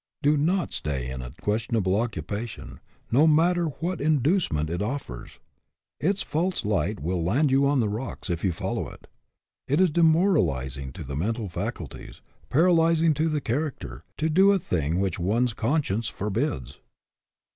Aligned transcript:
"Do 0.23 0.35
not 0.35 0.73
stay 0.73 1.11
in 1.11 1.21
a 1.21 1.29
questionable 1.43 1.95
occupation, 1.95 2.79
no 3.11 3.27
matter 3.27 3.67
what 3.67 4.01
in 4.01 4.17
ducement 4.19 4.67
it 4.67 4.81
offers. 4.81 5.37
Its 5.99 6.23
false 6.23 6.65
light 6.65 6.99
will 6.99 7.23
land 7.23 7.51
you 7.51 7.67
on 7.67 7.81
the 7.81 7.87
rocks 7.87 8.27
if 8.27 8.43
you 8.43 8.51
follow 8.51 8.89
it. 8.89 9.05
It 9.67 9.79
is 9.79 9.91
demor 9.91 10.35
alizing 10.37 10.91
to 10.93 11.03
the 11.03 11.15
mental 11.15 11.49
faculties, 11.49 12.21
paralyzing 12.49 13.13
to 13.13 13.29
the 13.29 13.41
character, 13.41 14.03
to 14.17 14.27
do 14.27 14.51
a 14.53 14.57
thing 14.57 14.99
which 14.99 15.19
one's 15.19 15.53
con 15.53 15.83
science 15.83 16.07
forbids." 16.07 16.79